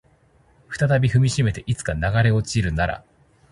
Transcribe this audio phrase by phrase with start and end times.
[0.71, 3.03] 再び踏みしめていつか流れ落ちるなら